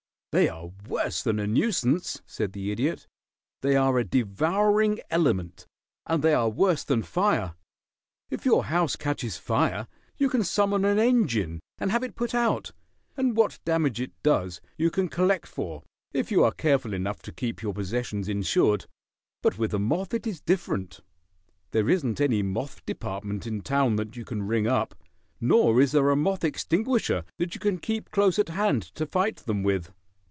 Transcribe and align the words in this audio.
"They 0.33 0.47
are 0.47 0.71
worse 0.87 1.21
than 1.21 1.41
a 1.41 1.45
nuisance," 1.45 2.21
said 2.25 2.53
the 2.53 2.71
Idiot. 2.71 3.05
"They 3.59 3.75
are 3.75 3.97
a 3.97 4.05
devouring 4.05 5.01
element, 5.09 5.67
and 6.05 6.23
they 6.23 6.33
are 6.33 6.47
worse 6.47 6.85
than 6.85 7.03
fire. 7.03 7.55
If 8.29 8.45
your 8.45 8.63
house 8.63 8.95
catches 8.95 9.35
fire 9.35 9.89
you 10.15 10.29
can 10.29 10.45
summon 10.45 10.85
an 10.85 10.97
engine 10.99 11.59
and 11.79 11.91
have 11.91 12.01
it 12.01 12.15
put 12.15 12.33
out, 12.33 12.71
and 13.17 13.35
what 13.35 13.59
damage 13.65 13.99
it 13.99 14.13
does 14.23 14.61
you 14.77 14.89
can 14.89 15.09
collect 15.09 15.47
for 15.47 15.83
if 16.13 16.31
you 16.31 16.45
are 16.45 16.53
careful 16.53 16.93
enough 16.93 17.21
to 17.23 17.33
keep 17.33 17.61
your 17.61 17.73
possessions 17.73 18.29
insured; 18.29 18.85
but 19.43 19.57
with 19.57 19.71
the 19.71 19.79
moth 19.79 20.13
it 20.13 20.25
is 20.25 20.39
different. 20.39 21.01
There 21.71 21.89
isn't 21.89 22.21
any 22.21 22.41
moth 22.41 22.85
department 22.85 23.45
in 23.45 23.59
town 23.63 23.97
that 23.97 24.15
you 24.15 24.23
can 24.23 24.47
ring 24.47 24.65
up, 24.65 24.95
nor 25.41 25.81
is 25.81 25.91
there 25.91 26.09
a 26.09 26.15
moth 26.15 26.45
extinguisher 26.45 27.25
that 27.37 27.53
you 27.53 27.59
can 27.59 27.79
keep 27.79 28.11
close 28.11 28.39
at 28.39 28.47
hand 28.47 28.83
to 28.95 29.05
fight 29.05 29.35
them 29.39 29.61
with. 29.61 29.91